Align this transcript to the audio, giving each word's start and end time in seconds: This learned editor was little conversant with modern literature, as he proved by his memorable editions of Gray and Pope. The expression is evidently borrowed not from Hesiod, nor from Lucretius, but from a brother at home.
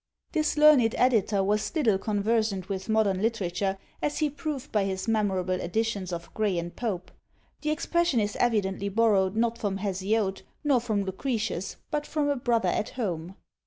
This 0.31 0.57
learned 0.57 0.95
editor 0.97 1.43
was 1.43 1.75
little 1.75 1.99
conversant 1.99 2.69
with 2.69 2.89
modern 2.89 3.21
literature, 3.21 3.77
as 4.01 4.17
he 4.17 4.31
proved 4.31 4.71
by 4.71 4.83
his 4.85 5.07
memorable 5.07 5.53
editions 5.61 6.11
of 6.11 6.33
Gray 6.33 6.57
and 6.57 6.75
Pope. 6.75 7.11
The 7.61 7.69
expression 7.69 8.19
is 8.19 8.35
evidently 8.37 8.89
borrowed 8.89 9.35
not 9.35 9.59
from 9.59 9.77
Hesiod, 9.77 10.41
nor 10.63 10.79
from 10.81 11.03
Lucretius, 11.03 11.75
but 11.91 12.07
from 12.07 12.29
a 12.29 12.35
brother 12.35 12.69
at 12.69 12.89
home. 12.97 13.35